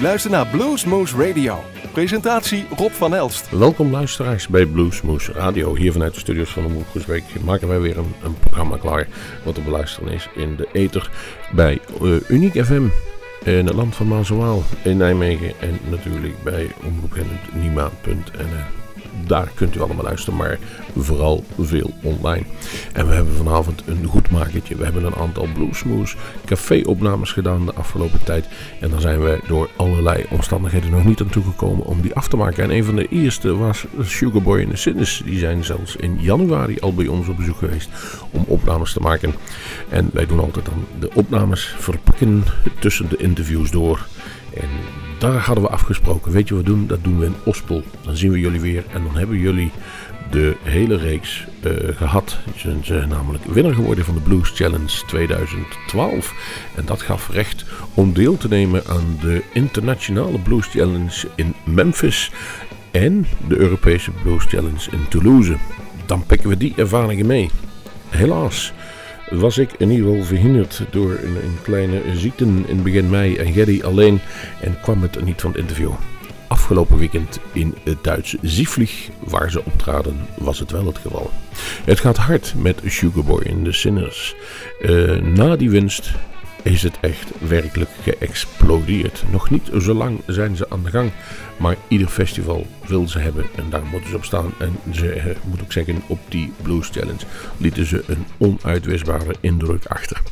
[0.00, 1.64] U luistert naar Bluesmoose Radio.
[1.92, 3.50] Presentatie Rob van Elst.
[3.50, 5.76] Welkom luisteraars bij Bluesmoose Radio.
[5.76, 9.08] Hier vanuit de studios van de Moekroesbeek maken wij weer een, een, programma klaar.
[9.44, 11.10] Wat te beluisteren is in de ether
[11.52, 12.88] bij uh, Uniek FM.
[13.44, 14.32] In het land van Maas
[14.82, 15.52] in Nijmegen.
[15.60, 18.79] En natuurlijk bij omroepkennend.nima.nl
[19.26, 20.58] daar kunt u allemaal luisteren, maar
[20.96, 22.44] vooral veel online.
[22.92, 24.76] En we hebben vanavond een goed makertje.
[24.76, 28.48] We hebben een aantal Bluesmoes café-opnames gedaan de afgelopen tijd.
[28.80, 32.36] En daar zijn we door allerlei omstandigheden nog niet aan toegekomen om die af te
[32.36, 32.64] maken.
[32.64, 35.22] En een van de eerste was Sugarboy en de Sinnes.
[35.24, 37.88] Die zijn zelfs in januari al bij ons op bezoek geweest
[38.30, 39.34] om opnames te maken.
[39.88, 42.44] En wij doen altijd dan de opnames verpakken
[42.78, 44.06] tussen de interviews door.
[44.54, 44.68] En
[45.20, 46.32] daar hadden we afgesproken.
[46.32, 46.86] Weet je wat we doen?
[46.86, 47.82] Dat doen we in Ospel.
[48.04, 49.70] Dan zien we jullie weer en dan hebben jullie
[50.30, 52.38] de hele reeks uh, gehad.
[52.56, 56.34] Ze zijn namelijk winnaar geworden van de Blues Challenge 2012.
[56.76, 57.64] En dat gaf recht
[57.94, 62.30] om deel te nemen aan de internationale Blues Challenge in Memphis.
[62.90, 65.56] En de Europese Blues Challenge in Toulouse.
[66.06, 67.50] Dan pikken we die ervaringen mee.
[68.08, 68.72] Helaas
[69.30, 73.52] was ik in ieder geval verhinderd door een, een kleine ziekte in begin mei en
[73.52, 74.20] Gerry alleen
[74.60, 75.92] en kwam het niet van het interview.
[76.46, 81.30] Afgelopen weekend in het Duitse Zieflig, waar ze optraden, was het wel het geval.
[81.84, 84.34] Het gaat hard met Sugarboy in The Sinners.
[84.80, 86.12] Uh, na die winst
[86.62, 89.24] is het echt werkelijk geëxplodeerd.
[89.30, 91.10] Nog niet zo lang zijn ze aan de gang,
[91.56, 94.52] maar ieder festival wil ze hebben en daar moeten ze op staan.
[94.58, 97.24] En ze, eh, moet ik zeggen, op die Blues Challenge
[97.56, 100.22] lieten ze een onuitwisbare indruk achter.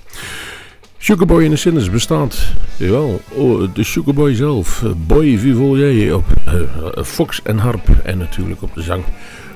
[1.01, 7.43] Sugarboy in de Sinners bestaat, jawel, oh, de Sugarboy zelf, Boy Vivolier op uh, Fox
[7.43, 9.05] en harp en natuurlijk op de zang.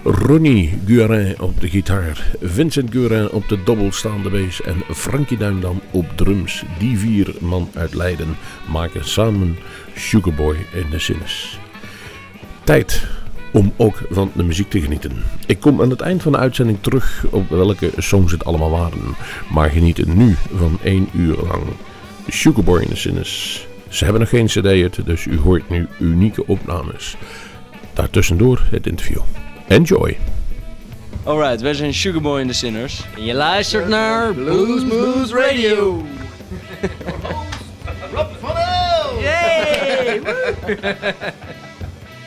[0.05, 6.07] Ronnie Guerin op de gitaar, Vincent Guerin op de dobbelstaande bass en Frankie Duindam op
[6.15, 6.65] drums.
[6.79, 8.37] Die vier man uit Leiden
[8.71, 9.57] maken samen
[9.97, 11.59] Sugarboy in de Sinnes.
[12.65, 13.07] Tijd
[13.53, 15.13] om ook van de muziek te genieten.
[15.47, 19.17] Ik kom aan het eind van de uitzending terug op welke songs het allemaal waren.
[19.51, 21.63] Maar genieten nu van één uur lang.
[22.29, 23.67] Sugarboy in de Sinnes.
[23.89, 27.17] Ze hebben nog geen cd, dus u hoort nu unieke opnames.
[27.93, 29.21] Daartussendoor het interview.
[29.69, 30.17] Enjoy.
[31.25, 33.05] Alright, wij zijn Sugarboy in the Sinners.
[33.17, 36.03] En je luistert naar Blues Moose Radio.
[38.15, 39.21] Rob van!
[39.21, 40.21] Yay!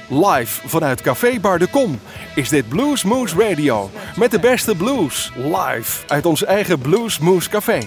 [0.08, 2.00] Live vanuit Café Bar de Kom
[2.36, 3.90] is dit Blues Moose Radio.
[4.16, 5.32] Met de beste blues.
[5.36, 7.80] Live uit ons eigen Blues Moose Café.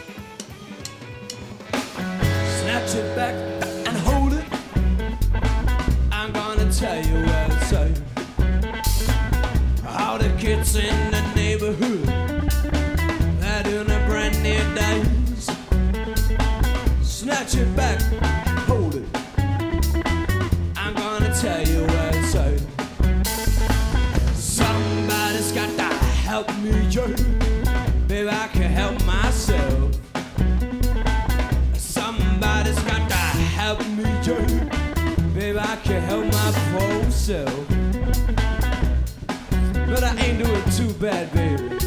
[17.78, 18.00] Back,
[18.66, 19.06] hold it.
[20.76, 22.58] I'm gonna tell you what it's say.
[24.34, 25.84] Somebody's got to
[26.26, 27.14] help me, Joe.
[28.08, 29.94] Maybe I can help myself.
[31.74, 33.16] Somebody's got to
[33.60, 34.44] help me, Joe.
[35.32, 37.68] Baby, I can help my poor self.
[39.86, 41.77] But I ain't doing too bad, baby.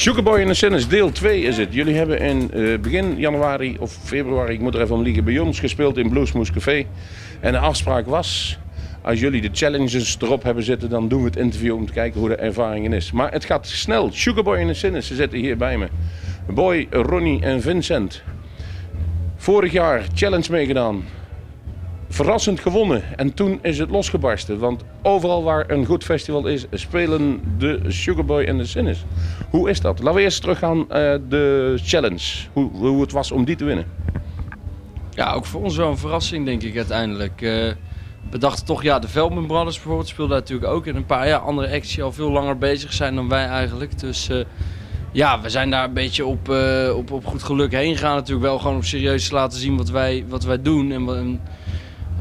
[0.00, 1.74] Sugarboy and the Sinners, deel 2 is het.
[1.74, 5.38] Jullie hebben in eh, begin januari of februari, ik moet er even om liegen, bij
[5.38, 6.86] ons gespeeld in Bluesmoose Café.
[7.40, 8.58] En de afspraak was,
[9.02, 12.20] als jullie de challenges erop hebben zitten, dan doen we het interview om te kijken
[12.20, 13.12] hoe de ervaringen is.
[13.12, 14.12] Maar het gaat snel.
[14.12, 15.88] Sugarboy and the Sinners, ze zitten hier bij me.
[16.48, 18.22] Boy, Ronnie en Vincent.
[19.36, 21.04] Vorig jaar challenge meegedaan.
[22.12, 23.02] Verrassend gewonnen.
[23.16, 24.58] En toen is het losgebarsten.
[24.58, 29.04] Want overal waar een goed festival is, spelen de Sugarboy en de Sinners.
[29.50, 29.98] Hoe is dat?
[29.98, 30.86] Laten we eerst teruggaan uh,
[31.28, 32.46] de challenge.
[32.52, 33.86] Hoe, hoe het was om die te winnen.
[35.10, 37.42] Ja, ook voor ons wel een verrassing, denk ik uiteindelijk.
[37.42, 37.50] Eh,
[38.30, 40.86] we dachten toch, ja, de Veldman Brothers bijvoorbeeld speelden natuurlijk ook.
[40.86, 43.98] En een paar ja, andere acts al veel langer bezig zijn dan wij eigenlijk.
[43.98, 44.38] Dus eh,
[45.12, 46.48] ja, we zijn daar een beetje op,
[46.94, 48.14] op, op goed geluk heen gegaan.
[48.14, 50.92] Natuurlijk wel gewoon om serieus te laten zien wat wij, wat wij doen.
[50.92, 51.40] En, en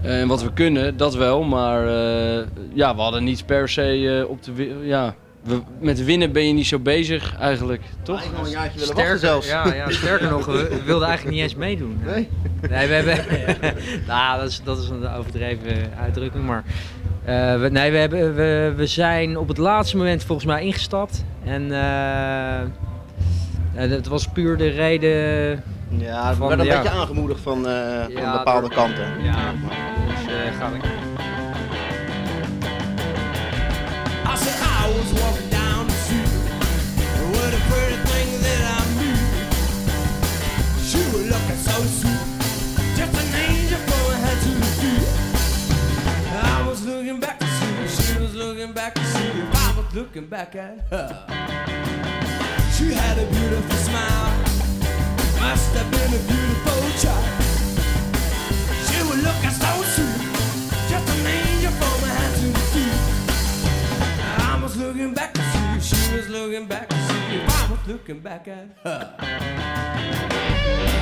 [0.02, 1.44] en wat we kunnen, dat wel.
[1.44, 4.80] Maar uh, ja, we hadden niet per se uh, op de...
[4.82, 8.24] Ja, we, met winnen ben je niet zo bezig eigenlijk, toch?
[8.32, 9.48] nog een jaartje willen sterker, zelfs.
[9.48, 12.00] Ja, ja, sterker nog, we, wilden eigenlijk niet eens meedoen.
[12.06, 12.30] Nee?
[12.70, 13.26] Nee, we hebben...
[14.08, 16.64] nou, dat is, dat is een overdreven uitdrukking, maar...
[17.28, 21.26] Uh, we, nee, we, hebben, we, we zijn op het laatste moment volgens mij ingestapt.
[21.44, 21.72] En
[23.74, 26.82] het was puur de reden ja, we werden een ja.
[26.82, 27.72] beetje aangemoedigd van, uh,
[28.10, 29.24] ja, van bepaalde door, kanten.
[29.24, 29.52] Ja,
[30.08, 30.70] dus uh, ga
[34.94, 36.32] was walking down the street
[37.32, 39.18] with a pretty thing that I knew.
[40.90, 42.26] She was looking so sweet,
[42.98, 45.08] just an angel from her head to the feet.
[46.44, 49.96] I was looking back to see, she was looking back to see if I was
[49.96, 51.08] looking back at her.
[52.76, 54.49] She had a beautiful smile.
[55.40, 57.44] Must have been a beautiful child.
[58.88, 60.22] She was looking so sweet,
[60.90, 63.00] just an angel from head to the feet.
[64.52, 67.80] I was looking back to see, she was looking back to see if I was
[67.88, 69.16] looking back at her.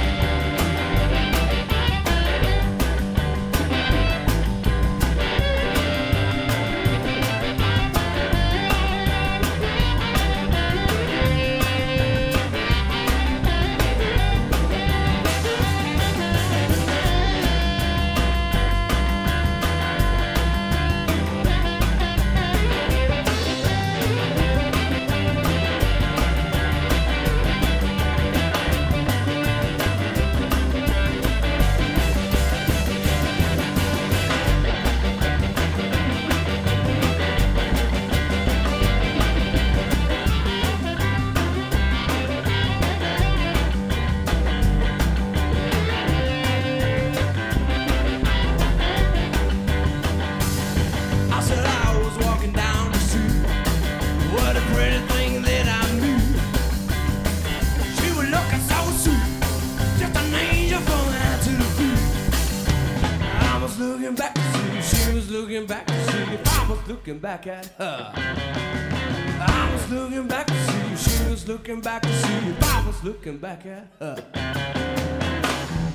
[67.08, 68.12] looking back at her.
[68.14, 73.02] I was looking back to see, she was looking back to see if I was
[73.02, 74.18] looking back at her.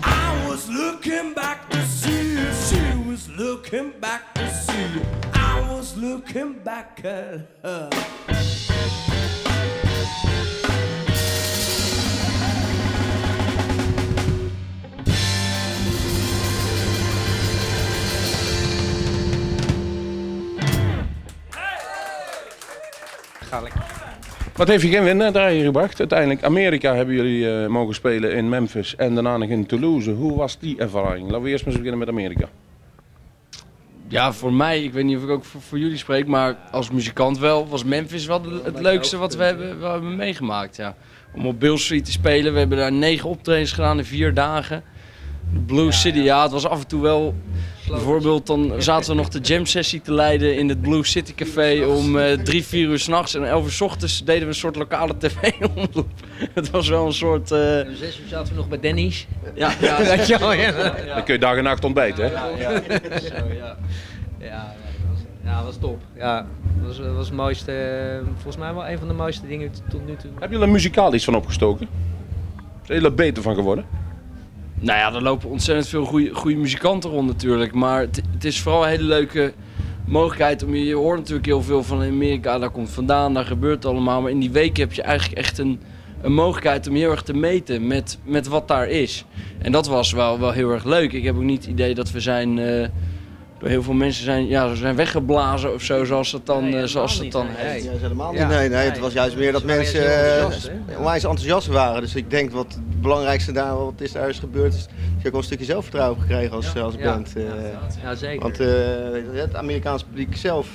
[0.03, 5.03] I was looking back to see if she was looking back to see.
[5.35, 7.91] I was looking back at her.
[24.57, 25.99] Wat heeft je geen winnaar daar gebracht?
[25.99, 30.11] Uiteindelijk, Amerika hebben jullie uh, mogen spelen in Memphis en daarna nog in Toulouse.
[30.11, 31.27] Hoe was die ervaring?
[31.27, 32.49] Laten we eerst maar eens beginnen met Amerika.
[34.09, 36.91] Ja, voor mij, ik weet niet of ik ook voor, voor jullie spreek, maar als
[36.91, 40.77] muzikant wel, was Memphis wel de, het leukste wat we hebben, we hebben meegemaakt.
[40.77, 40.97] Ja.
[41.35, 44.83] Om op Bill Street te spelen, we hebben daar negen optredens gedaan in vier dagen.
[45.67, 47.35] Blue City, ja, het was af en toe wel
[47.89, 51.85] Bijvoorbeeld dan zaten we nog de jam sessie te leiden in het Blue City Café
[51.85, 53.35] om uh, drie, vier uur s'nachts.
[53.35, 56.09] En elf uur s ochtends deden we een soort lokale tv-omroep.
[56.55, 57.51] het was wel een soort...
[57.51, 57.59] Uh...
[57.87, 59.27] Om zes uur zaten we nog bij Denny's.
[59.55, 60.73] Ja, ja, ja,
[61.15, 62.31] Dan kun je dag en nacht ontbijten, hè?
[62.31, 62.71] Ja, ja.
[63.21, 63.77] Zo, ja.
[64.39, 64.75] ja
[65.45, 65.99] Ja, dat was top.
[66.17, 66.47] Ja,
[66.79, 69.71] dat was, dat was het mooiste, eh, volgens mij wel een van de mooiste dingen
[69.91, 70.31] tot nu toe.
[70.39, 71.89] Heb je er muzikaal iets van opgestoken?
[72.87, 73.85] Is er er beter van geworden?
[74.83, 77.75] Nou ja, er lopen ontzettend veel goede muzikanten rond natuurlijk.
[77.75, 79.53] Maar het, is vooral een hele leuke
[80.07, 80.95] mogelijkheid om je...
[80.95, 84.21] Hoort natuurlijk heel veel van Amerika, daar komt vandaan, daar gebeurt het allemaal.
[84.21, 85.81] Maar in die weken heb je eigenlijk echt een,
[86.23, 89.25] een mogelijkheid om heel erg te meten met, met wat daar is.
[89.59, 91.13] En dat was wel, wel heel erg leuk.
[91.13, 92.57] Ik heb ook niet het idee dat we zijn...
[92.57, 92.87] Uh,
[93.63, 97.19] door heel veel mensen zijn, ja, zijn weggeblazen of zo, zoals het dan, nee, zoals
[97.19, 97.85] het dan heet.
[97.85, 98.41] Ja, helemaal niet.
[98.41, 100.47] Nee, nee, nee, het was juist meer dat mensen uh,
[100.99, 102.01] onwijs enthousiast waren.
[102.01, 104.87] Dus ik denk wat het belangrijkste daar, wat is daar is gebeurd, is
[105.19, 107.33] je ook wel een stukje zelfvertrouwen gekregen als, als band.
[107.37, 107.45] Uh,
[108.03, 108.43] ja, zeker.
[108.43, 108.69] Want uh,
[109.33, 110.69] het Amerikaanse publiek zelf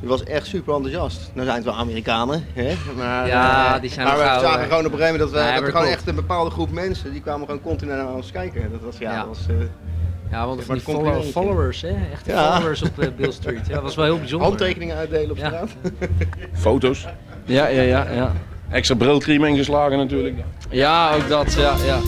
[0.00, 1.30] die was echt super enthousiast.
[1.34, 2.74] Nou zijn het wel Amerikanen, hè?
[2.96, 5.62] Maar, ja, die zijn maar we zagen gewoon op een gegeven moment dat, we, dat
[5.62, 8.70] er gewoon echt een bepaalde groep mensen, die kwamen gewoon continu naar ons kijken.
[8.70, 9.18] Dat was, ja, ja.
[9.18, 9.46] Dat was,
[10.32, 11.88] ja, want die follow, followers, hè?
[12.12, 12.52] Echt ja.
[12.52, 13.66] followers op uh, Bill Street.
[13.66, 14.48] Ja, dat was wel heel bijzonder.
[14.48, 15.70] Handtekeningen uitdelen op straat.
[16.52, 17.06] Foto's.
[17.44, 18.32] Ja, ja, ja, ja.
[18.70, 20.36] Extra brilkriem ingeslagen natuurlijk.
[20.70, 21.98] Ja, ook dat, ja, ja.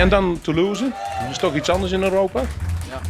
[0.00, 0.92] En dan Toulouse.
[1.20, 2.40] Dat is toch iets anders in Europa?
[2.88, 3.00] Ja.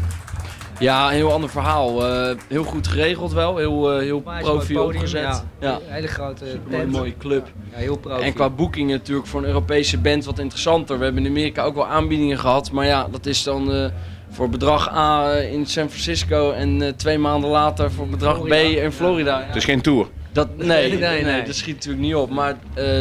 [0.79, 2.11] Ja, een heel ander verhaal.
[2.11, 5.45] Uh, heel goed geregeld wel, heel, uh, heel profi opgezet.
[5.61, 6.93] Ja, hele grote tent.
[6.93, 7.49] mooie club.
[7.71, 8.23] Ja, heel profi.
[8.23, 10.99] En qua boeking natuurlijk voor een Europese band wat interessanter.
[10.99, 13.87] We hebben in Amerika ook wel aanbiedingen gehad, maar ja, dat is dan uh,
[14.31, 19.43] voor bedrag A in San Francisco en twee maanden later voor bedrag B in Florida.
[19.47, 20.07] Het is geen tour.
[20.33, 22.31] Dat, nee, nee, nee, nee, dat schiet natuurlijk niet op.
[22.31, 22.57] Maar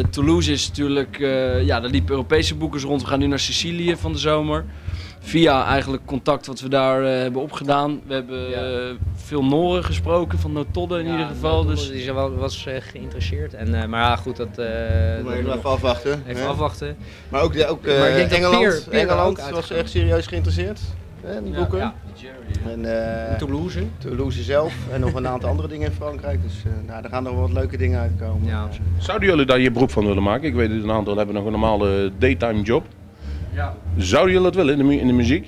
[0.09, 1.17] Toulouse is natuurlijk,
[1.63, 3.01] ja, daar liepen Europese boekers rond.
[3.01, 4.65] We gaan nu naar Sicilië van de zomer
[5.27, 8.01] via eigenlijk contact wat we daar uh, hebben opgedaan.
[8.07, 11.65] We hebben uh, veel Noren gesproken, van Notodde in ja, ieder geval.
[11.65, 11.91] Dus...
[11.91, 13.53] Die wel, was uh, geïnteresseerd.
[13.53, 14.57] En, maar ja, goed, dat...
[15.23, 16.23] maar even afwachten.
[16.27, 16.97] Even afwachten.
[17.29, 20.79] Maar ook, de, ook maar ik denk Engeland, Peer, Peer Engeland was echt serieus geïnteresseerd.
[21.27, 21.77] Hè, die boeken.
[21.77, 21.93] Ja,
[22.65, 23.83] en, Toulouse.
[23.97, 26.41] Toulouse zelf en nog een aantal andere dingen in Frankrijk.
[26.41, 28.47] Dus nou, daar gaan nog wat leuke dingen uitkomen.
[28.47, 28.69] Ja.
[28.97, 30.47] Zouden jullie daar je beroep van willen maken?
[30.47, 32.85] Ik weet dat een aantal hebben nog een normale daytime job.
[33.53, 33.75] Ja.
[33.97, 35.47] Zouden jullie dat willen in de, in de muziek?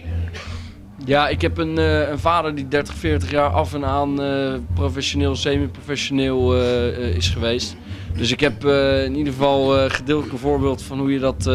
[1.06, 4.54] Ja, ik heb een, uh, een, vader die 30, 40 jaar af en aan uh,
[4.74, 7.76] professioneel, semi-professioneel uh, is geweest.
[8.18, 8.66] Dus ik heb
[9.06, 11.50] in ieder geval gedeeltelijk een voorbeeld van hoe je dat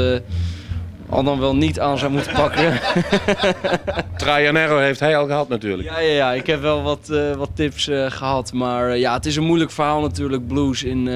[1.14, 2.80] al dan wel niet aan zou moeten pakken.
[4.16, 5.88] Traianero heeft hij al gehad natuurlijk.
[5.88, 6.32] Ja, ja, ja.
[6.32, 8.52] ik heb wel wat, wat tips gehad.
[8.52, 11.08] Maar ja, het is een moeilijk verhaal natuurlijk, blues in,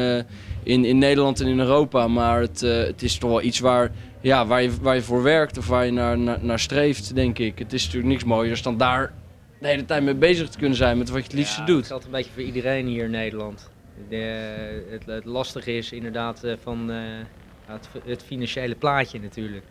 [0.62, 2.08] in, in Nederland en in Europa.
[2.08, 3.90] Maar het, het is toch wel iets waar
[4.20, 7.38] ja, waar, je, waar je voor werkt of waar je naar, naar, naar streeft, denk
[7.38, 7.58] ik.
[7.58, 9.12] Het is natuurlijk niks mooiers dan daar
[9.60, 11.76] de hele tijd mee bezig te kunnen zijn met wat je het liefste doet.
[11.76, 13.70] Het geldt een beetje voor iedereen hier in Nederland.
[14.08, 16.96] De, het, het lastige is inderdaad eh, van uh,
[17.72, 19.64] het, het, financiële plaatje natuurlijk.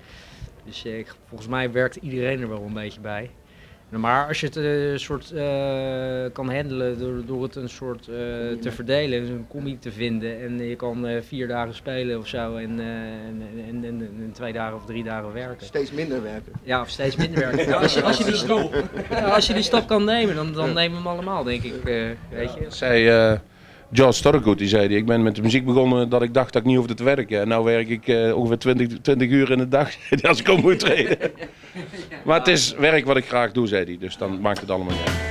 [0.66, 3.30] Dus uh, volgens mij werkt iedereen er wel een beetje bij.
[3.90, 8.08] Maar als je het een uh, soort uh, kan handelen door, door het een soort
[8.08, 8.16] uh,
[8.62, 12.56] te verdelen, dus een combi te vinden en je kan vier dagen spelen of zo
[12.56, 15.66] en, en, en, en, twee dagen of drie dagen werken.
[15.66, 16.52] Steeds minder werken.
[16.64, 17.78] Ja, of steeds minder werken.
[17.78, 18.84] als, je, als, je die stap,
[19.36, 21.84] als je die stap kan nemen, dan, dan nemen we hem allemaal, denk ik.
[21.84, 22.66] weet je.
[22.68, 23.40] Zij,
[23.92, 26.68] George Storgood die zei, ik ben met de muziek begonnen dat ik dacht dat ik
[26.68, 27.40] niet hoefde te werken.
[27.40, 29.90] En nu werk ik uh, ongeveer 20, 20 uur in de dag
[30.30, 31.18] als ik op moet treden.
[32.26, 33.98] maar het is werk wat ik graag doe, zei hij.
[34.00, 35.27] Dus dan maakt het allemaal niet uit.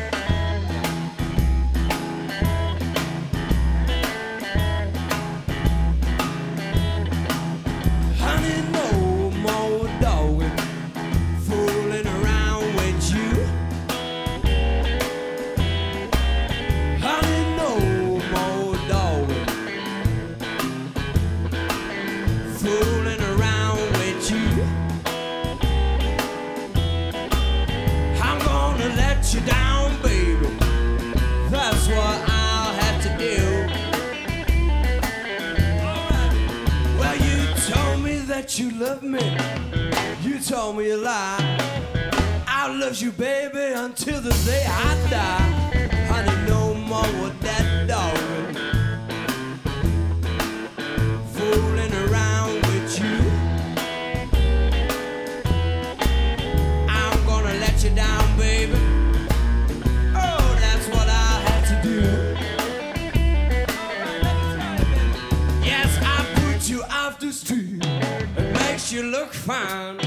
[69.19, 69.99] look fine.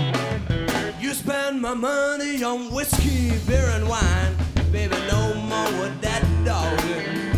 [1.00, 4.36] You spend my money on whiskey, beer, and wine.
[4.72, 7.29] Baby, no more with that dog.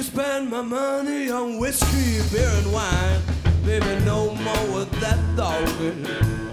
[0.00, 3.20] You spend my money on whiskey, beer, and wine.
[3.66, 6.49] Baby, no more with that dogging.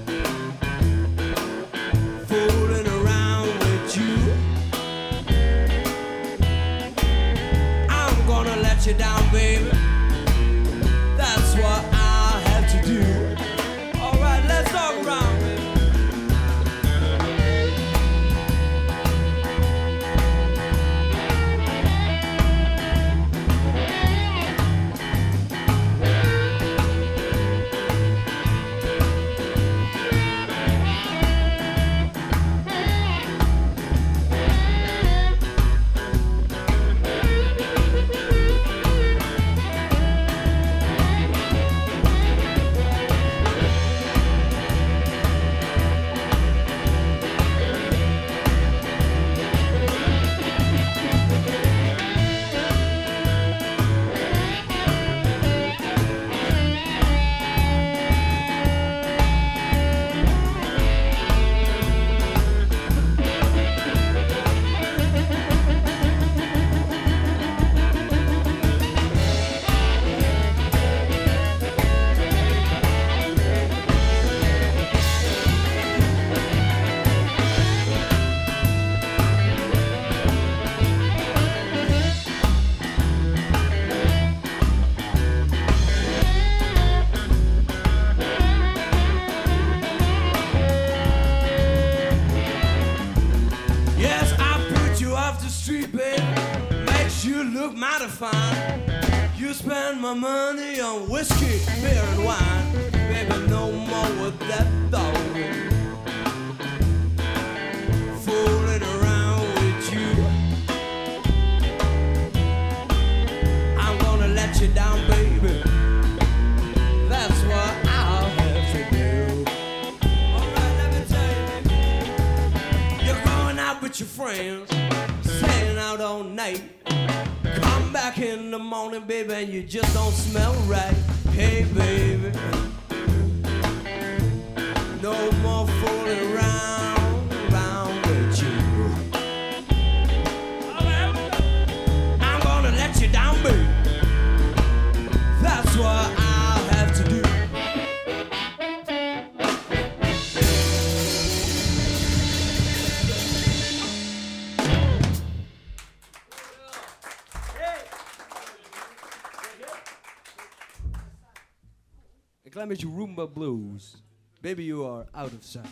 [164.41, 165.65] Baby, you are out of sight.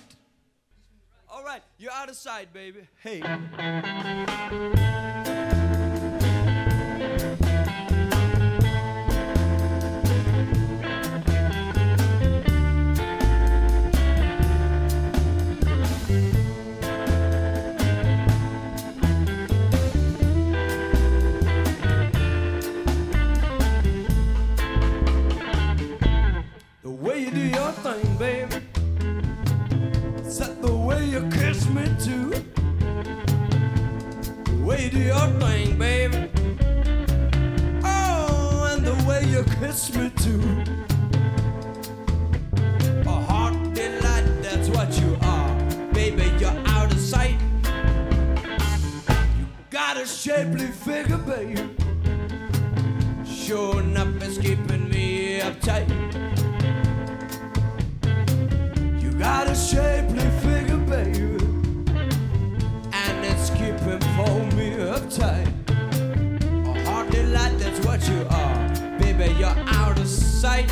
[1.31, 2.87] Alright, you're out of sight, baby.
[3.01, 3.19] Hey.
[26.81, 28.34] The way you do your thing, baby.
[31.15, 32.29] You kiss me too?
[34.43, 36.29] The way you do your thing, baby.
[37.85, 40.43] Oh, and the way you kiss me too.
[43.07, 45.55] A heart delight, that's what you are.
[45.93, 47.39] Baby, you're out of sight.
[49.39, 51.69] You got a shapely figure, baby.
[53.25, 55.87] Sure enough, it's keeping me uptight.
[59.01, 60.44] You got a shapely figure,
[69.25, 69.39] baby.
[69.39, 70.67] You're out of sight.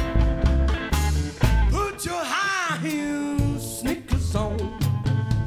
[1.72, 4.58] Put your high heel sneakers on.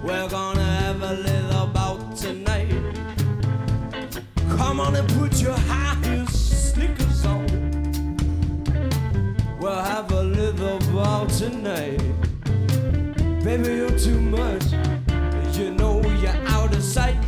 [0.02, 2.72] We're gonna have a little bout tonight.
[4.56, 7.46] Come on and put your high heel sneakers on.
[9.60, 12.02] We'll have a little bout tonight.
[13.44, 14.64] Baby, you're too much.
[15.56, 17.25] You know you're out of sight.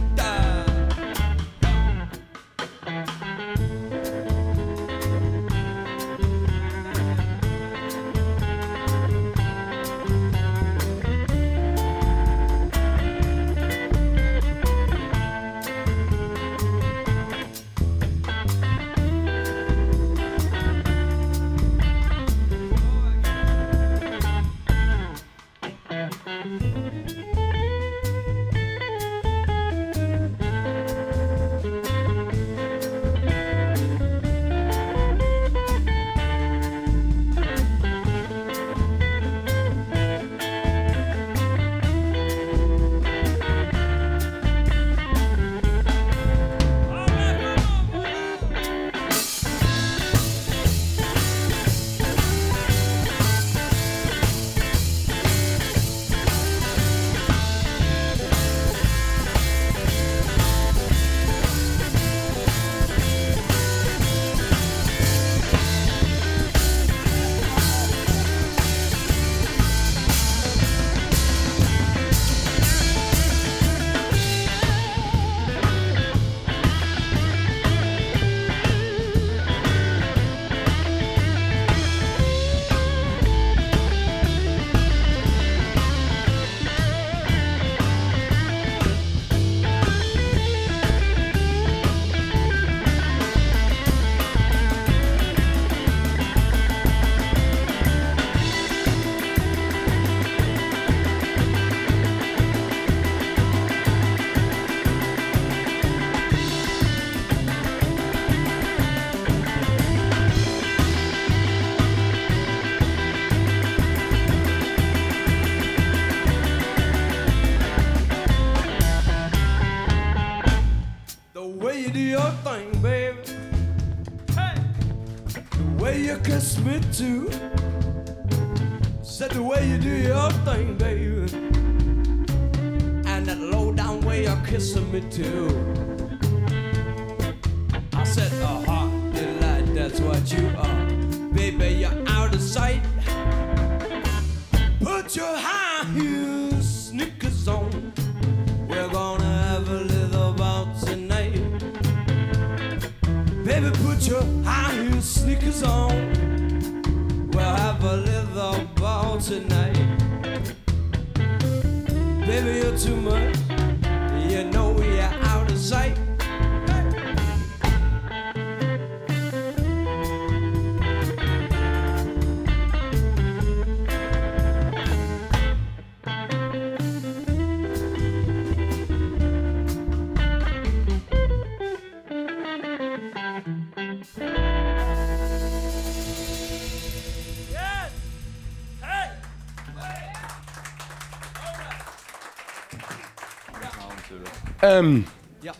[194.76, 195.00] Ehm,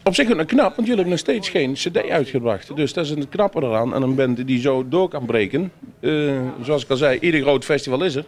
[0.04, 2.76] Op zich een knap, want jullie hebben nog steeds geen cd uitgebracht.
[2.76, 3.94] Dus dat is een knapper eraan.
[3.94, 5.72] En een band die zo door kan breken.
[6.00, 6.12] Eh,
[6.62, 8.24] zoals ik al zei, ieder groot festival is er.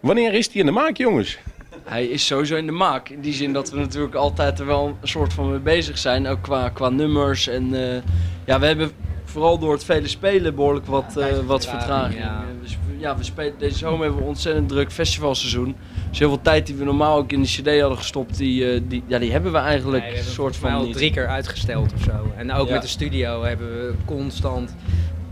[0.00, 1.38] Wanneer is die in de maak, jongens?
[1.84, 3.08] Hij is sowieso in de maak.
[3.08, 6.26] In die zin dat we natuurlijk altijd er wel een soort van mee bezig zijn.
[6.26, 7.48] Ook qua, qua nummers.
[7.48, 8.02] En eh,
[8.46, 8.90] ja, we hebben
[9.24, 12.20] vooral door het vele spelen behoorlijk wat, eh, wat vertraging.
[12.20, 12.44] ja.
[12.62, 15.76] Dus, ja, we spelen, deze zomer hebben we een ontzettend druk festivalseizoen.
[16.08, 18.80] Dus heel veel tijd die we normaal ook in de cd hadden gestopt, die, eh,
[18.88, 21.26] die, ja, die hebben we eigenlijk Nee, we hebben een soort van al drie keer
[21.26, 22.32] uitgesteld of zo.
[22.36, 22.72] En ook Ja.
[22.72, 24.76] met de studio hebben we constant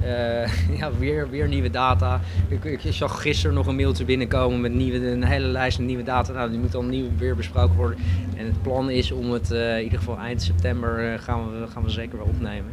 [0.00, 0.48] eh,
[0.80, 2.20] ja, weer, weer nieuwe data.
[2.48, 6.02] Ik, ik zag gisteren nog een mailtje binnenkomen met nieuwe, een hele lijst met nieuwe
[6.02, 6.32] data.
[6.32, 7.98] Nou, die moet dan nieuw weer besproken worden.
[8.36, 11.82] En het plan is om het eh, in ieder geval eind september gaan, we, gaan
[11.82, 12.70] we zeker wel opnemen.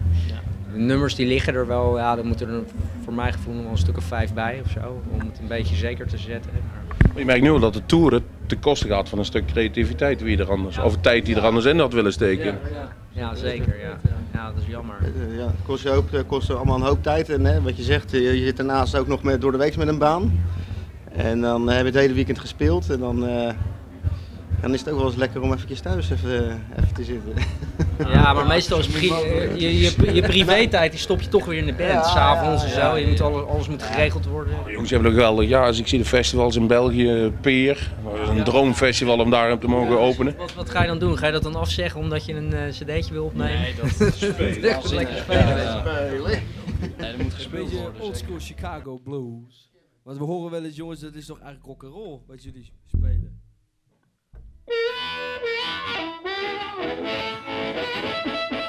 [0.73, 2.61] De nummers die liggen er wel, ja, er moeten er
[3.03, 5.01] voor mijn gevoel nog wel een stuk of vijf bij of zo.
[5.11, 6.51] Om het een beetje zeker te zetten.
[7.07, 10.21] Maar Je merkt nu al dat de toeren te kosten gaat van een stuk creativiteit
[10.21, 12.57] wie er anders, of tijd die er anders in had willen steken.
[13.09, 13.79] ja, zeker.
[13.79, 13.99] Ja.
[14.33, 14.95] ja, dat is jammer.
[15.01, 17.29] Eh, ja, het kost, je hoop, het kost allemaal een hoop tijd.
[17.29, 19.77] En hè, wat je zegt, eh, je zit daarnaast ook nog met, door de week
[19.77, 20.31] met een baan.
[21.15, 22.89] En dan eh, heb je het hele weekend gespeeld.
[22.89, 23.53] En dan, eh,
[24.63, 27.33] dan is het ook wel eens lekker om eventjes thuis even, eh, even te zitten.
[27.97, 31.57] Ja, maar meestal is pri- eh, je, je, je privé-tijd die stop je toch weer
[31.57, 31.89] in de band.
[31.91, 32.95] Ja, S'avonds en ja, zo.
[32.97, 34.53] Je moet alles, alles moet geregeld worden.
[34.71, 35.49] Jongens hebben nog geweldig.
[35.49, 39.67] Ja, als ik zie de festivals in België, Peer, dat een droomfestival om daar te
[39.67, 40.35] mogen openen.
[40.37, 41.17] Wat, wat ga je dan doen?
[41.17, 43.59] Ga je dat dan afzeggen omdat je een eh, cd'tje wil opnemen?
[43.61, 44.61] Nee, dat spelen.
[44.93, 45.55] lekker spelen.
[46.97, 48.01] Nee, dat moet gespeeld Beetje worden.
[48.01, 48.25] old zeker.
[48.41, 49.71] school Chicago blues.
[50.03, 52.71] Want we horen wel eens, jongens, dat is toch eigenlijk rock and roll wat jullie
[52.85, 53.32] spelen.
[58.03, 58.62] thank you.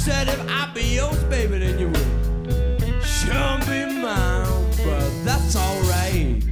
[0.00, 4.46] Said if I be yours, baby, then you would sure be mine.
[4.82, 6.42] But that's alright.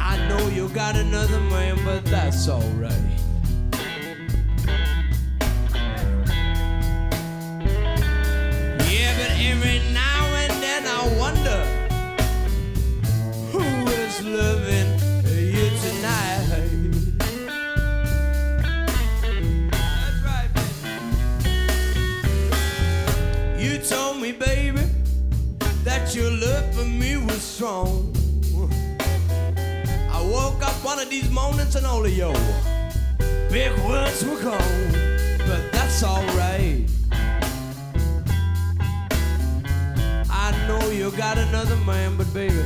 [0.00, 2.97] I know you got another man, but that's alright.
[27.58, 28.14] Strong.
[30.12, 32.32] I woke up one of these mornings and all of your
[33.50, 34.92] big words were gone,
[35.38, 36.88] but that's alright.
[40.30, 42.62] I know you got another man, but baby,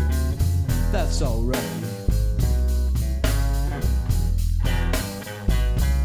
[0.93, 1.73] that's alright.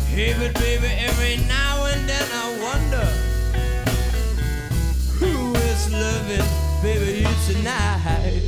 [0.08, 3.06] Hey, but baby, every now and then I wonder
[5.20, 8.47] who is loving baby you tonight.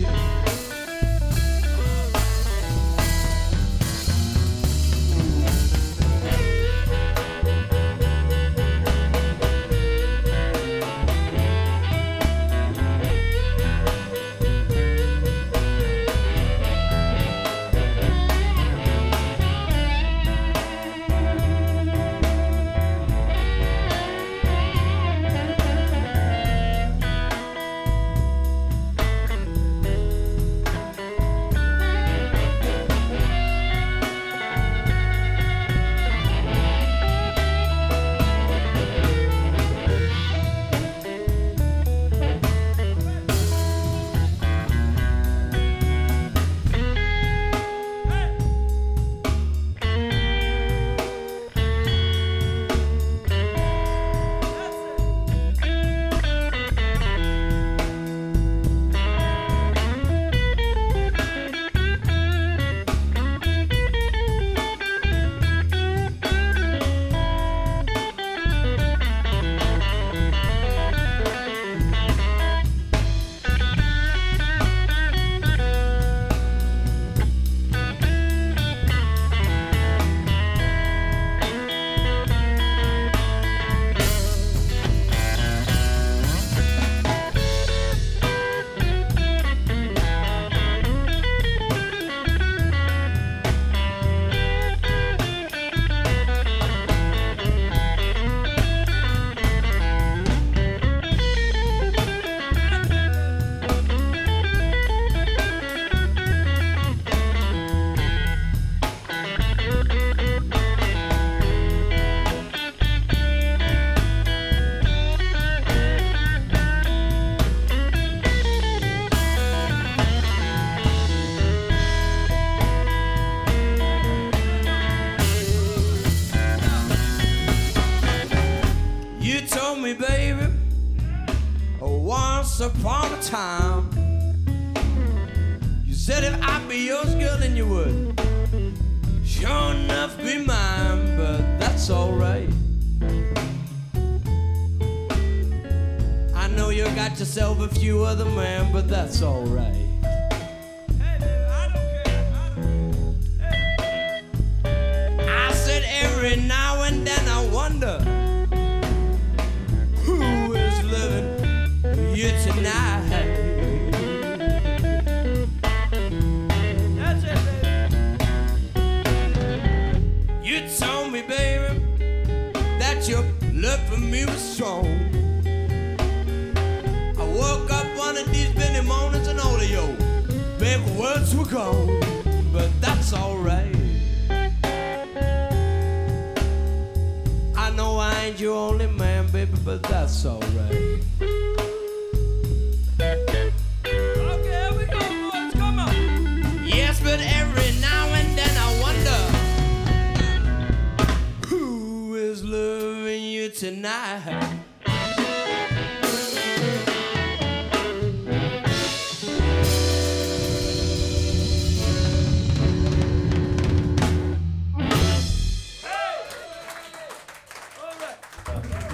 [203.60, 204.24] Tonight.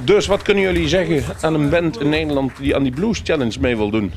[0.03, 3.59] Dus wat kunnen jullie zeggen aan een band in Nederland die aan die Blues Challenge
[3.59, 4.11] mee wil doen?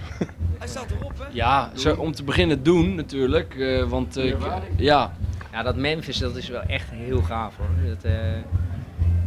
[1.32, 3.54] Ja, zo, om te beginnen doen natuurlijk.
[3.54, 4.36] eh, want eh, ik-
[4.76, 5.12] ja,
[5.52, 7.66] Ja, dat Memphis, dat is wel echt heel gaaf hoor.
[7.88, 8.12] Dat, eh,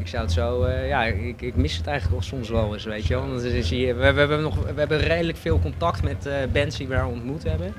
[0.02, 3.06] ik zou het zo, eh, ja, ik, ik mis het eigenlijk soms wel eens, weet
[3.08, 3.28] je wel.
[3.28, 6.78] Want is hier, we, we, hebben nog, we hebben redelijk veel contact met eh, bands
[6.78, 7.74] die we daar ontmoet hebben.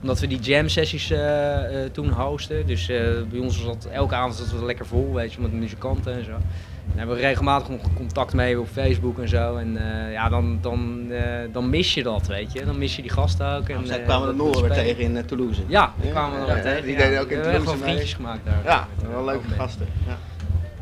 [0.00, 1.60] Omdat we die jam sessies eh,
[1.92, 2.66] toen hosten.
[2.66, 2.86] Dus
[3.30, 6.24] bij ons was dat elke avond zat het lekker vol, weet je, met muzikanten en
[6.24, 6.30] zo.
[6.30, 9.56] Daar hebben we regelmatig nog contact mee op Facebook en zo.
[9.56, 9.78] En
[10.12, 11.06] ja, dan, dan,
[11.52, 12.64] dan mis je dat, weet je.
[12.64, 13.68] Dan mis je die gasten ook.
[13.68, 15.62] En, Zij eh, kwamen de dat- dat Noren weer tegen in Toulouse.
[15.66, 16.82] Ja, die kwamen we ja, nog ja, tegen.
[16.86, 16.98] die ja.
[16.98, 17.92] deden ook in We hebben Toulouse mee.
[17.94, 18.60] vriendjes gemaakt daar.
[18.64, 19.86] Ja, wel leuke gasten.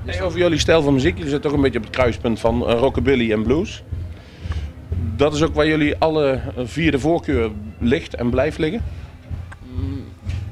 [0.05, 0.13] Ja.
[0.13, 2.69] Hey, over jullie stijl van muziek, jullie zitten toch een beetje op het kruispunt van
[2.69, 3.83] eh, rockabilly en blues.
[5.17, 8.83] Dat is ook waar jullie alle vier de voorkeur ligt en blijft liggen?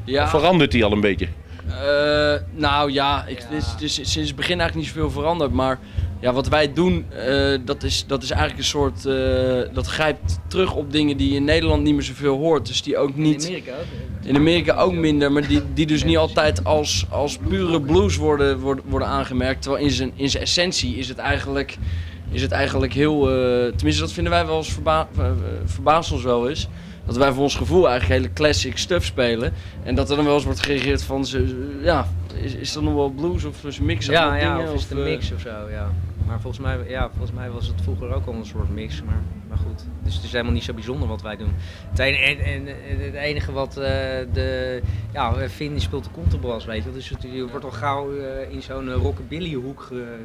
[0.05, 0.23] ja.
[0.23, 1.29] Of verandert die al een beetje?
[1.69, 3.47] Eh, nou ja, ik, Ja.
[3.49, 5.53] Het is, het is sinds het begin eigenlijk niet zoveel veranderd.
[5.53, 5.79] Maar
[6.21, 9.07] ja, wat wij doen, eh, dat, is, dat is eigenlijk een soort.
[9.07, 12.67] eh, dat grijpt terug op dingen die je in Nederland niet meer zoveel hoort.
[12.67, 13.45] Dus die ook In niet.
[13.47, 14.27] Amerika ook.
[14.29, 18.59] In Amerika ook minder, maar die, die dus niet altijd als, als pure blues worden,
[18.59, 19.63] worden, worden aangemerkt.
[19.63, 21.77] Terwijl in zijn, in zijn essentie is het eigenlijk,
[22.31, 23.29] is het eigenlijk heel.
[23.31, 25.09] eh, tenminste, dat vinden wij wel eens verba
[25.65, 26.69] verbaast ons wel eens.
[27.07, 29.53] Dat wij voor ons gevoel eigenlijk hele classic stuff spelen.
[29.83, 31.27] En dat er dan wel eens wordt gereageerd van.
[31.27, 32.09] Ze, ja,
[32.43, 34.69] is, is dat nog wel blues of is een mix van Ja, ja, dingen?
[34.69, 35.91] of is het een het of zo, ja.
[36.29, 39.23] Maar volgens mij, ja, volgens mij was het vroeger ook al een soort mix, maar,
[39.49, 39.85] maar goed.
[40.03, 41.53] Dus het is helemaal niet zo bijzonder wat wij doen.
[41.91, 43.85] Het enige, en, en, het enige wat eh,
[44.33, 46.93] de, ja, Finn speelt de contrabas, weet je wel.
[46.93, 50.17] Dus het, je wordt al gauw eh, in zo'n eh, rockabilly hoek ge,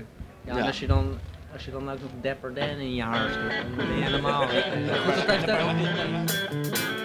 [0.46, 1.18] ja, en als je dan...
[1.54, 4.42] Als je dan ook nog Dapper Dan in je haar stopt, dan ben je helemaal...
[4.50, 7.03] En, eh, goed, dat heeft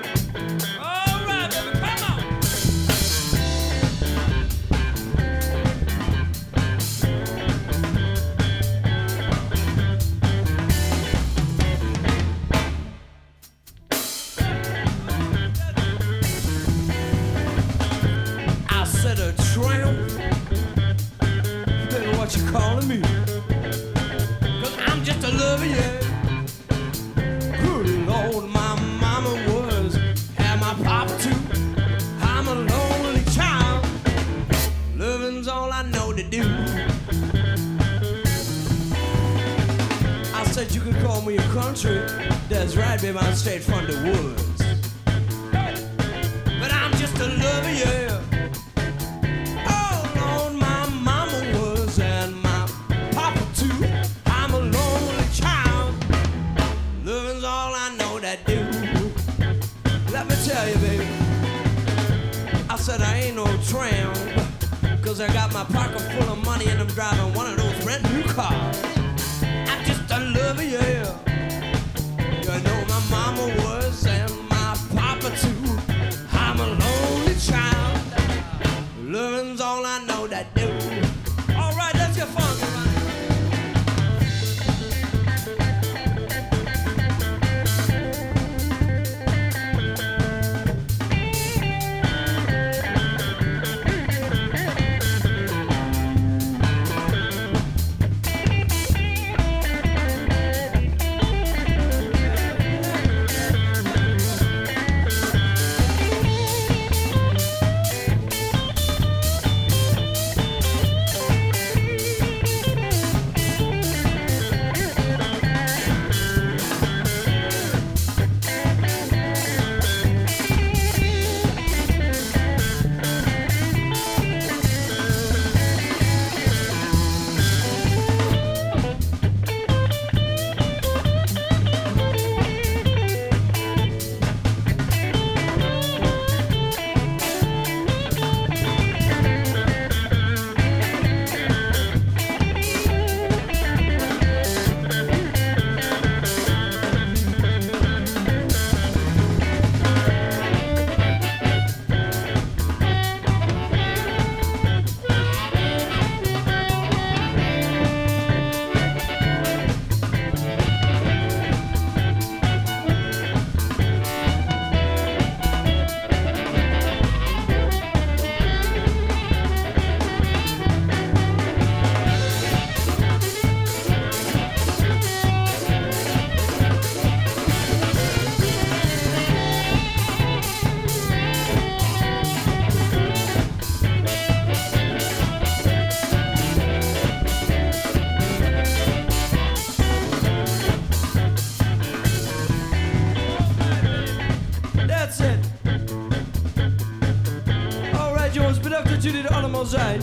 [199.68, 200.00] zijn.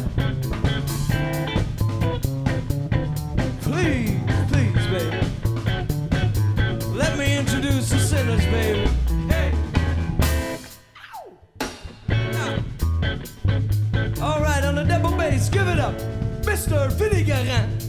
[3.62, 4.20] Please,
[4.52, 5.18] please, baby.
[6.94, 8.88] Let me introduce the sinners, baby.
[9.28, 9.52] Hey.
[12.08, 12.56] Now.
[14.22, 15.96] All right, on the double bass, give it up,
[16.44, 16.92] Mr.
[16.92, 17.85] Vinny Guerin.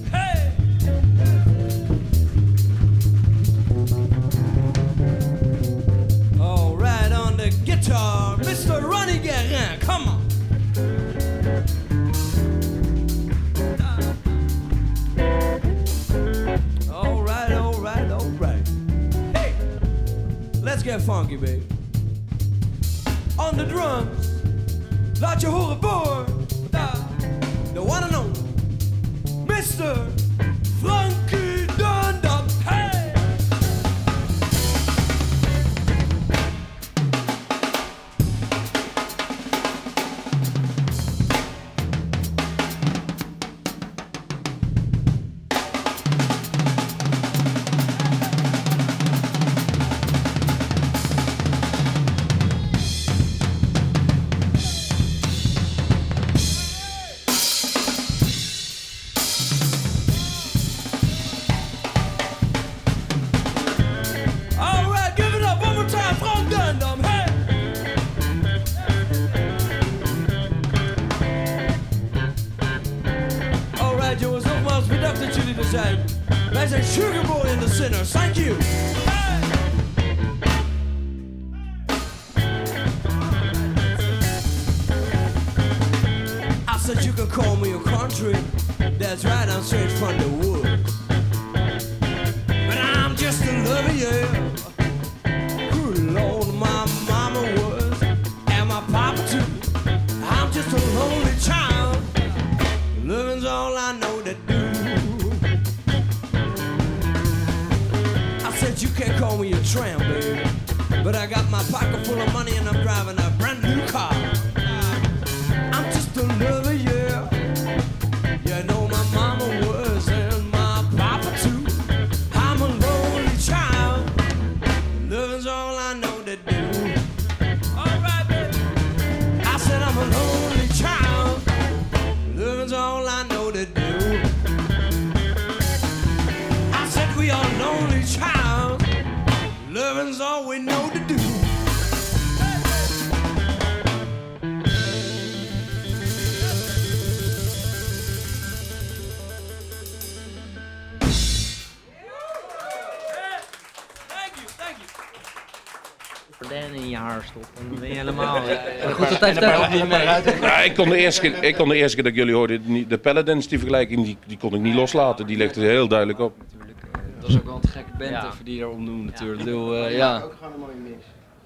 [160.40, 162.88] Ja, ik, kon de eerste keer, ik kon de eerste keer dat ik jullie hoorden,
[162.88, 165.26] de Paladins, die vergelijking, die, die kon ik niet loslaten.
[165.26, 166.32] Die legde er heel duidelijk op.
[166.58, 168.26] Natuurlijk, eh, dat is ook wel een gekke band Ja.
[168.32, 169.38] even die daarom doen natuurlijk.
[169.38, 170.20] Ik bedoel, eh, ja.
[170.24, 171.04] Ook gewoon een mooie mix.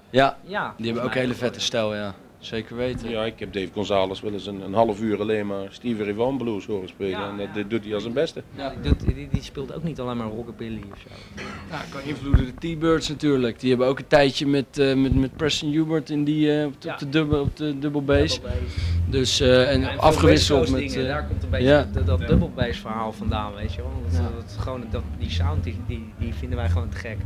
[0.09, 2.13] ja, Ja, die hebben ook hele vette stijl, ja.
[2.41, 3.09] Zeker weten.
[3.09, 6.13] Ja, ik heb Dave Gonzalez wel eens een, een half uur alleen maar Stevie Ray
[6.13, 7.09] Vaughan blues horen spelen.
[7.19, 7.63] Ja, en dat ja.
[7.63, 8.43] doet hij als een beste.
[8.55, 8.73] Ja.
[8.81, 11.41] Die, die, die speelt ook niet alleen maar rockabilly of zo.
[11.69, 13.59] Ja, kan invloeden de T-Birds natuurlijk.
[13.59, 16.81] Die hebben ook een tijdje met, eh, met, met Preston Hubert in die, eh, op,
[16.81, 16.93] de- Ja.
[16.93, 18.35] op de dubbel, op de dubbel bass.
[18.41, 18.75] Double bass.
[19.09, 20.79] Dus, eh, en Ja, en veel afgewisseld met...
[20.79, 21.87] Dingen, daar komt een beetje ja.
[21.93, 23.91] dat, dat double bass verhaal vandaan, weet je wel.
[24.05, 24.29] Dat, Ja.
[24.35, 27.17] dat, gewoon, dat, die sound, die, die, die vinden wij gewoon te gek.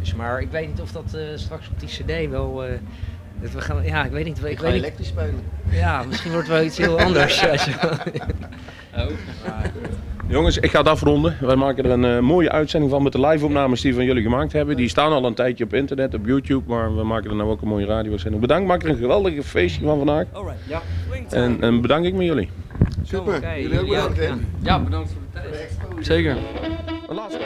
[0.00, 2.64] Dus, maar ik weet niet of dat eh, straks op die cd wel...
[3.42, 4.38] dat we gaan, ja, ik weet niet.
[4.38, 5.40] Ik Ik weet ga niet elektrisch spelen.
[5.70, 7.40] ja, misschien wordt het wel iets heel anders.
[7.40, 7.74] je
[8.92, 9.08] wel.
[10.28, 11.36] Jongens, ik ga het afronden.
[11.40, 14.22] Wij maken er een eh, mooie uitzending van met de live-opnames die we van jullie
[14.22, 14.76] gemaakt hebben.
[14.76, 17.62] Die staan al een tijdje op internet, op YouTube, maar we maken er nou ook
[17.62, 18.42] een mooie radio-uitzending.
[18.42, 20.24] Bedankt, maak er een geweldige feestje van vandaag.
[20.32, 20.58] Alright.
[20.68, 20.80] Ja.
[21.30, 22.48] En, en bedank ik met jullie.
[23.02, 24.44] Super, jullie ook jullie ook, bedankt.
[24.62, 26.06] Ja, bedankt voor de tijd.
[26.06, 26.36] Zeker.
[27.08, 27.40] Een laatste.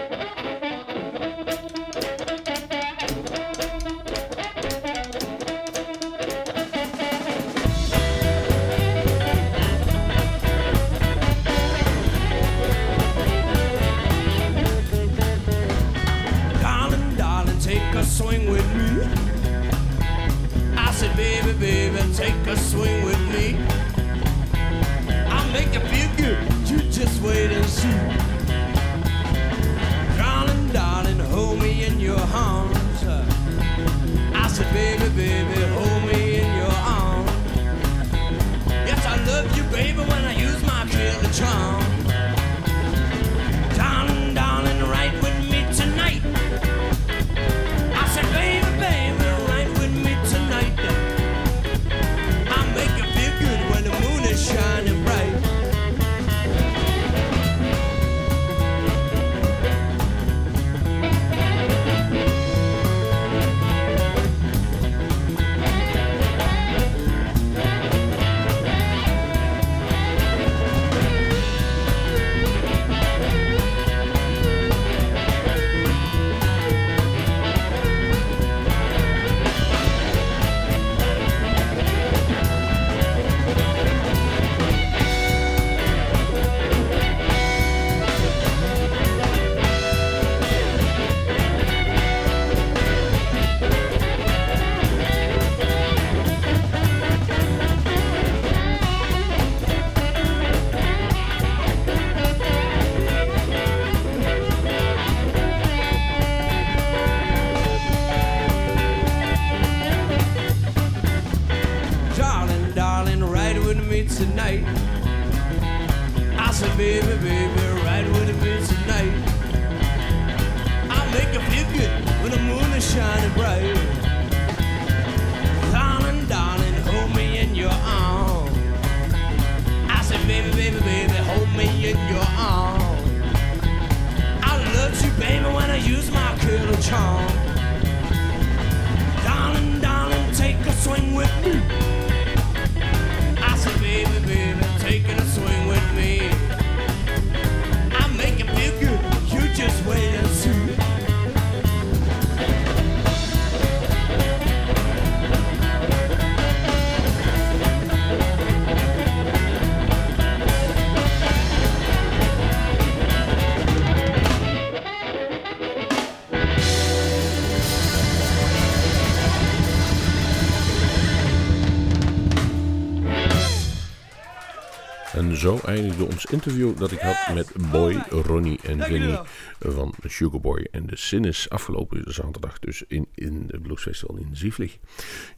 [175.46, 179.18] Zo eindigde ons interview dat ik had met Boy, Ronnie en Vinnie
[179.58, 184.78] van Sugarboy en de Sinnes afgelopen zaterdag dus in, in het Blues Festival in Zieflig.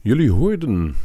[0.01, 0.95] Jullie hoorden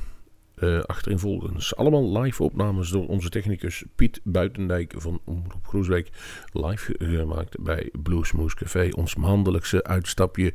[0.57, 1.77] uh, achtereenvolgens.
[1.77, 6.09] Allemaal live opnames door onze technicus Piet Buitendijk van Omroep Groesbeek.
[6.53, 8.89] Live gemaakt bij Bluesmoose Café.
[8.97, 10.53] Ons maandelijkse uitstapje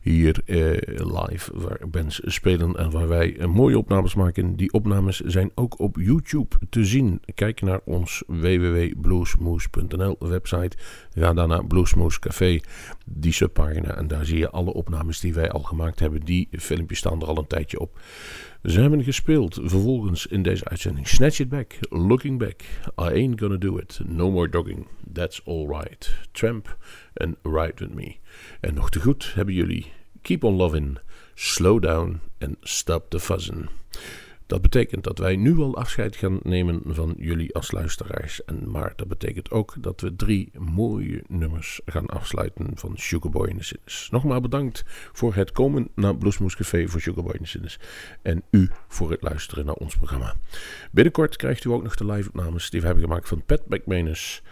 [0.00, 0.56] hier uh,
[1.28, 4.56] live waar bands spelen en waar wij uh, mooie opnames maken.
[4.56, 7.20] Die opnames zijn ook op YouTube te zien.
[7.34, 10.76] Kijk naar ons www.bluesmoose.nl website.
[11.14, 12.60] Ga dan naar Bluesmoose Café,
[13.06, 13.96] die subpagina.
[13.96, 16.20] En daar zie je alle opnames die wij al gemaakt hebben.
[16.20, 17.98] Die filmpjes staan er al een tijdje op.
[18.62, 21.08] Ze hebben gespeeld vervolgens in deze uitzending.
[21.08, 26.14] Snatch It Back, Looking Back, I Ain't Gonna Do It, No More Dogging, That's Alright,
[26.32, 26.76] Tramp
[27.12, 28.16] en Ride With Me.
[28.60, 29.92] En nog te goed hebben jullie.
[30.20, 30.98] Keep On Lovin',
[31.34, 33.68] Slow Down en Stop The Fuzzin'.
[34.52, 38.44] Dat betekent dat wij nu al afscheid gaan nemen van jullie als luisteraars.
[38.44, 43.56] En, maar dat betekent ook dat we drie mooie nummers gaan afsluiten van Sugarboy in
[43.56, 44.08] the Sinnes.
[44.10, 47.78] Nogmaals bedankt voor het komen naar Bluesmoes Café voor Sugarboy in the Sinnes.
[48.22, 50.34] En u voor het luisteren naar ons programma.
[50.90, 54.42] Binnenkort krijgt u ook nog de live-opnames die we hebben gemaakt van Pat McManus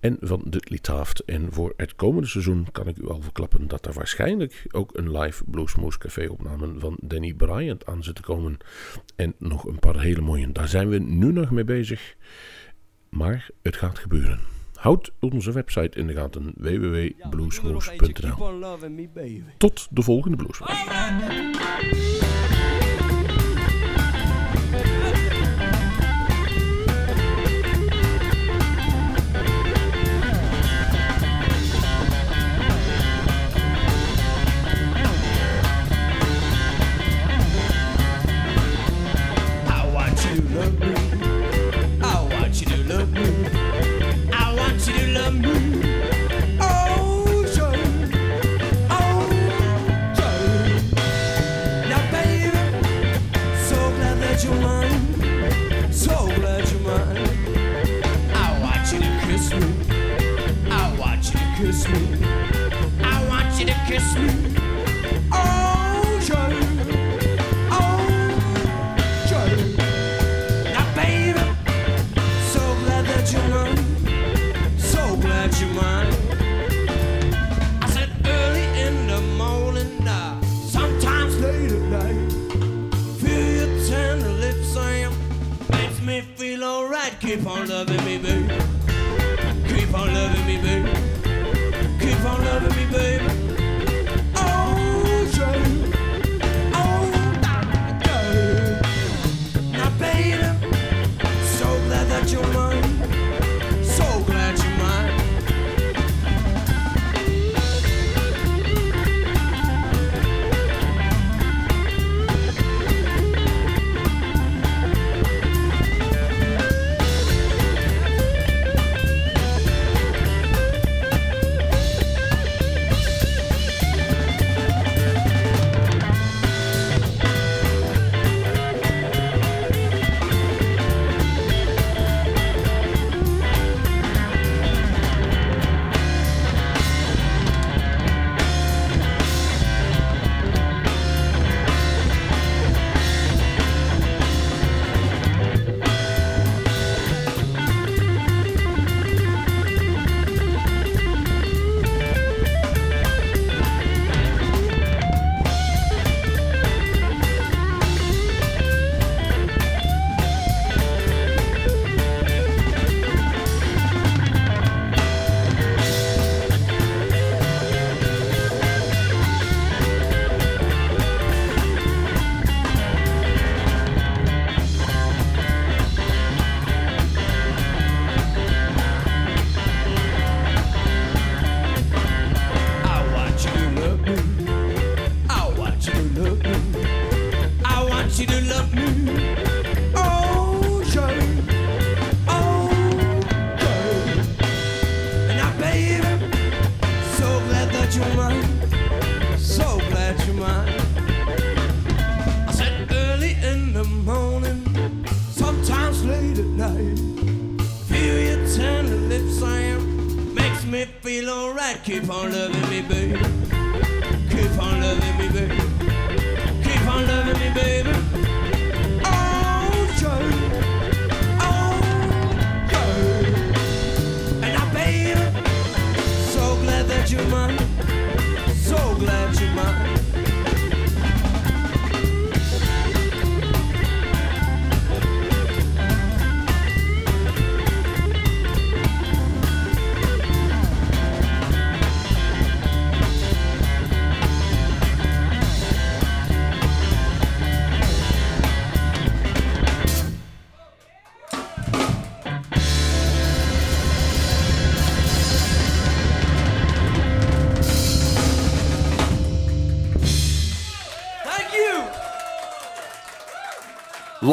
[0.00, 1.24] en van Dudley Taft.
[1.24, 5.18] En voor het komende seizoen kan ik u al verklappen dat er waarschijnlijk ook een
[5.18, 8.56] live Bluesmoose Café opname van Danny Bryant aan zit te komen.
[9.16, 10.52] En nog een paar hele mooie.
[10.52, 12.14] Daar zijn we nu nog mee bezig.
[13.08, 14.40] Maar het gaat gebeuren.
[14.74, 18.34] Houd onze website in de gaten www.bluesmoose.nl
[19.56, 22.09] Tot de volgende Bluesmoose.
[61.60, 62.26] kiss me.
[63.02, 64.56] I want you to kiss me.
[65.30, 65.59] Oh.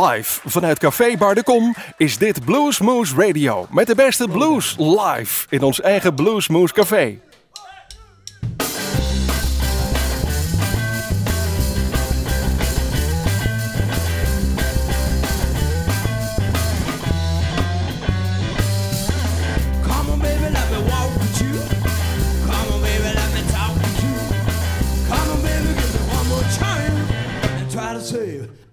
[0.02, 3.68] Live vanuit Café Bar de Kom is dit Blues Moose Radio.
[3.70, 7.20] Met de beste blues live in ons eigen Blues Moose Café.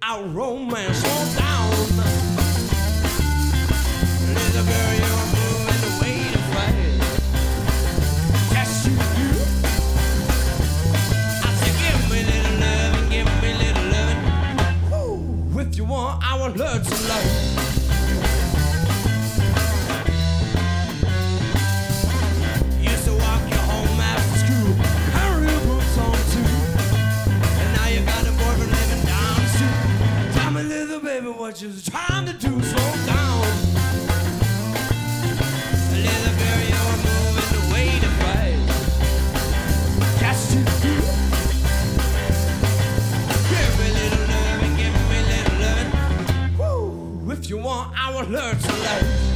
[0.07, 0.99] Our romance.
[0.99, 1.71] Slow down,
[4.35, 6.77] little girl, you're moving the way to fight.
[8.53, 9.29] Yes, you do.
[11.43, 14.21] I said, give me little loving, give me little loving.
[14.91, 17.43] Woo, if you want, I will learn to love.
[31.67, 32.62] What trying to do?
[32.62, 33.45] Slow down.
[36.69, 38.09] You're moving the way to.
[43.51, 45.91] Give me a little loving, give me a little loving.
[46.59, 47.33] Woo!
[47.33, 49.34] If you want, I will learn to love.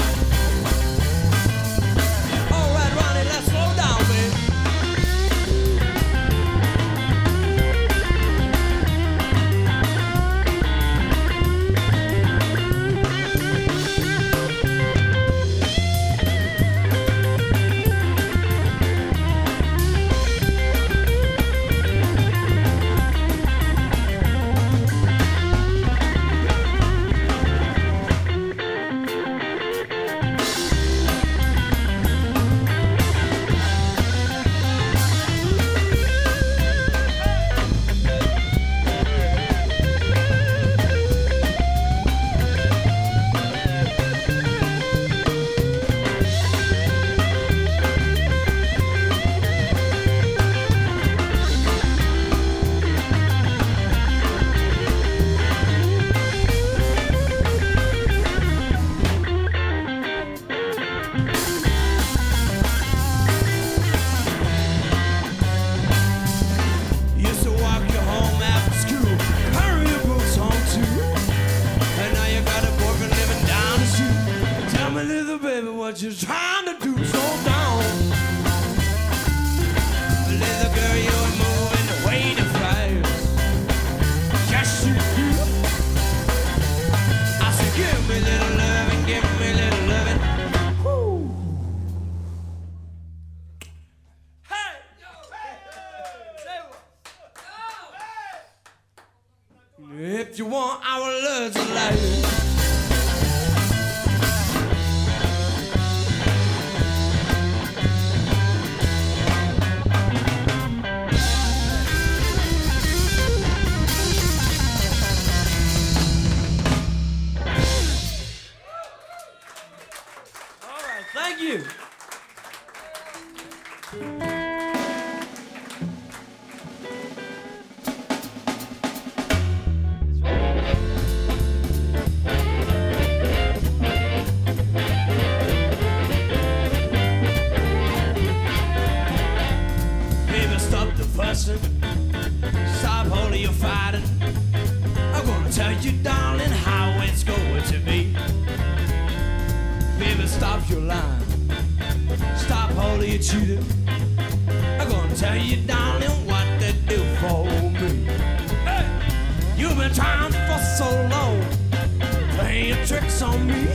[163.09, 163.66] Tricks on me.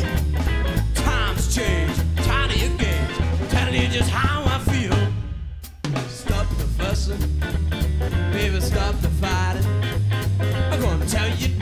[0.96, 1.96] Times change,
[3.50, 4.96] telling you just how I feel.
[6.08, 7.20] Stop the fussing,
[8.32, 9.66] baby, stop the fighting.
[10.72, 11.53] I'm gonna tell you,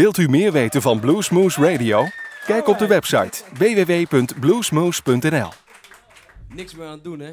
[0.00, 2.06] Wilt u meer weten van Bluesmoose Radio?
[2.46, 5.48] Kijk op de website www.bluesmoose.nl.
[6.48, 7.32] Niks meer aan het doen, hè?